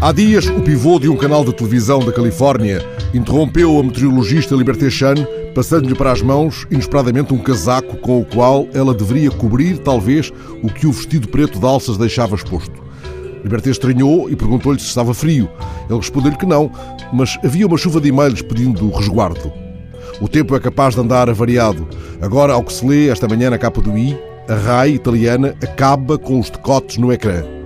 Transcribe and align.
Há 0.00 0.12
dias, 0.12 0.46
o 0.46 0.62
pivô 0.62 1.00
de 1.00 1.08
um 1.08 1.16
canal 1.16 1.44
de 1.44 1.52
televisão 1.52 1.98
da 1.98 2.12
Califórnia 2.12 2.80
interrompeu 3.12 3.80
a 3.80 3.82
meteorologista 3.82 4.54
Liberté 4.54 4.88
Chan, 4.88 5.16
passando-lhe 5.56 5.94
para 5.96 6.12
as 6.12 6.22
mãos, 6.22 6.68
inesperadamente, 6.70 7.34
um 7.34 7.38
casaco 7.38 7.96
com 7.96 8.20
o 8.20 8.24
qual 8.24 8.68
ela 8.72 8.94
deveria 8.94 9.28
cobrir, 9.28 9.76
talvez, 9.78 10.32
o 10.62 10.68
que 10.68 10.86
o 10.86 10.92
vestido 10.92 11.26
preto 11.26 11.58
de 11.58 11.66
alças 11.66 11.98
deixava 11.98 12.36
exposto. 12.36 12.80
Liberté 13.42 13.70
estranhou 13.70 14.30
e 14.30 14.36
perguntou-lhe 14.36 14.78
se 14.78 14.86
estava 14.86 15.12
frio. 15.12 15.50
Ele 15.90 15.98
respondeu-lhe 15.98 16.38
que 16.38 16.46
não, 16.46 16.70
mas 17.12 17.36
havia 17.44 17.66
uma 17.66 17.76
chuva 17.76 18.00
de 18.00 18.10
e-mails 18.10 18.40
pedindo 18.40 18.88
resguardo. 18.90 19.52
O 20.20 20.28
tempo 20.28 20.54
é 20.54 20.60
capaz 20.60 20.94
de 20.94 21.00
andar 21.00 21.28
avariado. 21.28 21.88
Agora, 22.22 22.52
ao 22.52 22.62
que 22.62 22.72
se 22.72 22.86
lê 22.86 23.08
esta 23.08 23.26
manhã 23.26 23.50
na 23.50 23.58
capa 23.58 23.80
do 23.80 23.98
I, 23.98 24.16
a 24.48 24.54
RAI 24.54 24.90
italiana 24.90 25.56
acaba 25.60 26.16
com 26.16 26.38
os 26.38 26.50
decotes 26.50 26.98
no 26.98 27.12
ecrã. 27.12 27.57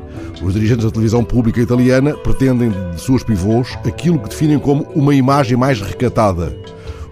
Os 0.42 0.54
dirigentes 0.54 0.84
da 0.84 0.90
televisão 0.90 1.22
pública 1.22 1.60
italiana 1.60 2.14
pretendem 2.14 2.72
de 2.90 3.00
suas 3.00 3.22
pivôs 3.22 3.78
aquilo 3.86 4.18
que 4.18 4.28
definem 4.28 4.58
como 4.58 4.82
uma 4.94 5.14
imagem 5.14 5.56
mais 5.56 5.80
recatada. 5.80 6.56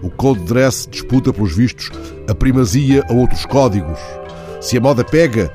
O 0.03 0.09
code 0.09 0.41
dress 0.41 0.85
disputa, 0.89 1.31
pelos 1.31 1.55
vistos, 1.55 1.89
a 2.29 2.35
primazia 2.35 3.05
a 3.09 3.13
outros 3.13 3.45
códigos. 3.45 3.99
Se 4.59 4.77
a 4.77 4.81
moda 4.81 5.03
pega, 5.03 5.49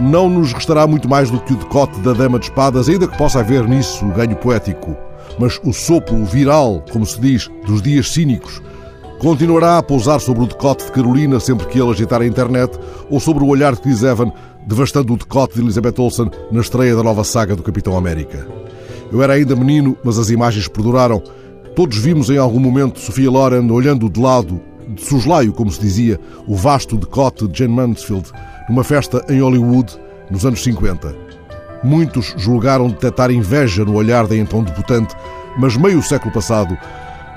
não 0.00 0.28
nos 0.28 0.52
restará 0.52 0.84
muito 0.84 1.08
mais 1.08 1.30
do 1.30 1.38
que 1.38 1.52
o 1.52 1.56
decote 1.56 2.00
da 2.00 2.12
dama 2.12 2.40
de 2.40 2.46
espadas, 2.46 2.88
ainda 2.88 3.06
que 3.06 3.16
possa 3.16 3.38
haver 3.38 3.68
nisso 3.68 4.04
o 4.04 4.12
ganho 4.12 4.34
poético. 4.36 4.96
Mas 5.38 5.60
o 5.62 5.72
sopro 5.72 6.24
viral, 6.24 6.84
como 6.90 7.06
se 7.06 7.20
diz, 7.20 7.48
dos 7.66 7.80
dias 7.80 8.10
cínicos, 8.10 8.60
continuará 9.22 9.78
a 9.78 9.82
pousar 9.84 10.20
sobre 10.20 10.42
o 10.42 10.48
decote 10.48 10.84
de 10.84 10.90
Carolina 10.90 11.38
sempre 11.38 11.68
que 11.68 11.80
ele 11.80 11.92
agitar 11.92 12.20
a 12.20 12.26
internet 12.26 12.76
ou 13.08 13.20
sobre 13.20 13.44
o 13.44 13.46
olhar 13.46 13.72
de 13.72 13.80
Chris 13.80 14.02
Evan 14.02 14.32
devastando 14.66 15.14
o 15.14 15.16
decote 15.16 15.54
de 15.54 15.60
Elizabeth 15.60 15.94
Olsen 15.98 16.28
na 16.50 16.60
estreia 16.60 16.96
da 16.96 17.04
nova 17.04 17.22
saga 17.22 17.54
do 17.54 17.62
Capitão 17.62 17.96
América. 17.96 18.44
Eu 19.12 19.22
era 19.22 19.34
ainda 19.34 19.54
menino, 19.54 19.96
mas 20.02 20.18
as 20.18 20.28
imagens 20.28 20.66
perduraram. 20.66 21.22
Todos 21.76 21.98
vimos 21.98 22.30
em 22.30 22.36
algum 22.36 22.58
momento 22.58 22.98
Sofia 22.98 23.30
Loren 23.30 23.70
olhando 23.70 24.10
de 24.10 24.20
lado, 24.20 24.60
de 24.88 25.04
soslaio, 25.04 25.52
como 25.52 25.70
se 25.70 25.80
dizia, 25.80 26.18
o 26.44 26.56
vasto 26.56 26.96
decote 26.96 27.46
de 27.46 27.60
Jane 27.60 27.74
Mansfield 27.74 28.28
numa 28.68 28.82
festa 28.82 29.24
em 29.28 29.40
Hollywood 29.40 29.96
nos 30.32 30.44
anos 30.44 30.64
50. 30.64 31.14
Muitos 31.84 32.34
julgaram 32.36 32.88
detectar 32.88 33.30
inveja 33.30 33.84
no 33.84 33.94
olhar 33.94 34.26
da 34.26 34.36
então 34.36 34.64
debutante, 34.64 35.14
mas 35.56 35.76
meio 35.76 36.02
século 36.02 36.34
passado, 36.34 36.76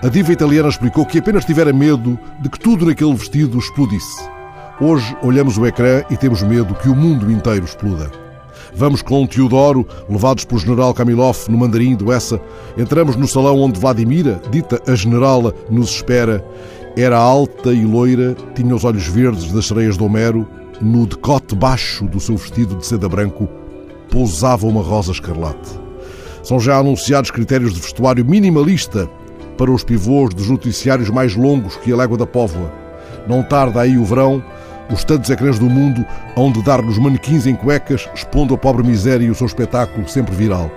a 0.04 0.10
diva 0.10 0.34
italiana 0.34 0.70
explicou 0.70 1.06
que 1.06 1.20
apenas 1.20 1.46
tivera 1.46 1.72
medo 1.72 2.20
de 2.40 2.50
que 2.50 2.60
tudo 2.60 2.86
naquele 2.86 3.14
vestido 3.14 3.58
explodisse. 3.58 4.30
Hoje 4.80 5.16
olhamos 5.24 5.58
o 5.58 5.66
ecrã 5.66 6.04
e 6.10 6.18
temos 6.18 6.44
medo 6.44 6.76
que 6.76 6.90
o 6.90 6.96
mundo 6.96 7.32
inteiro 7.32 7.66
exploda. 7.66 8.12
Vamos 8.76 9.02
com 9.02 9.26
Teodoro, 9.26 9.88
levados 10.10 10.44
pelo 10.44 10.60
general 10.60 10.94
Kamilov 10.94 11.48
no 11.48 11.58
mandarim 11.58 11.96
do 11.96 12.12
Essa. 12.12 12.42
Entramos 12.78 13.16
no 13.16 13.26
salão 13.26 13.58
onde 13.62 13.80
Vladimira, 13.80 14.42
dita 14.52 14.82
a 14.86 14.94
generala, 14.96 15.54
nos 15.70 15.92
espera. 15.92 16.46
Era 16.98 17.18
alta 17.18 17.74
e 17.74 17.86
loira, 17.86 18.36
tinha 18.54 18.76
os 18.76 18.84
olhos 18.84 19.08
verdes 19.08 19.52
das 19.52 19.68
sereias 19.68 19.98
de 19.98 20.04
Homero. 20.04 20.46
No 20.82 21.08
decote 21.08 21.56
baixo 21.56 22.06
do 22.06 22.20
seu 22.20 22.36
vestido 22.36 22.76
de 22.76 22.86
seda 22.86 23.08
branco, 23.08 23.48
pousava 24.12 24.68
uma 24.68 24.82
rosa 24.82 25.14
escarlate. 25.14 25.80
São 26.44 26.59
já 26.59 26.78
anunciados 26.78 27.32
critérios 27.32 27.74
de 27.74 27.80
vestuário 27.80 28.26
minimalista 28.26 29.09
para 29.58 29.72
os 29.72 29.84
pivôs 29.84 30.34
dos 30.34 30.50
noticiários 30.50 31.09
mais 31.09 31.36
longos 31.36 31.75
que 31.78 31.92
a 31.92 31.95
Légua 31.95 32.17
da 32.17 32.25
Póvoa. 32.25 32.72
Não 33.28 33.44
tarda 33.44 33.81
aí 33.81 33.97
o 33.97 34.06
verão 34.06 34.44
os 34.92 35.03
tantos 35.03 35.30
ecrãs 35.30 35.58
do 35.58 35.70
mundo 35.70 36.06
onde 36.36 36.62
dar-nos 36.62 36.97
manequins 36.97 37.47
em 37.47 37.56
cuecas, 37.56 38.08
expondo 38.14 38.53
a 38.53 38.58
pobre 38.58 38.86
miséria 38.86 39.25
e 39.25 39.30
o 39.30 39.36
seu 39.36 39.47
espetáculo 39.47 40.08
sempre 40.08 40.36
viral. 40.36 40.70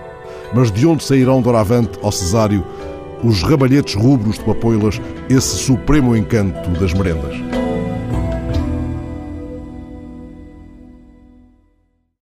Mas 0.54 0.72
de 0.72 0.86
onde 0.86 1.04
sairão 1.04 1.42
doravante 1.42 1.98
ao 2.02 2.12
Cesário 2.12 2.64
os 3.22 3.42
ramalhetes 3.42 3.94
rubros 3.94 4.38
de 4.38 4.44
papoilas, 4.44 5.00
esse 5.28 5.56
supremo 5.56 6.16
encanto 6.16 6.70
das 6.70 6.94
merendas? 6.94 7.67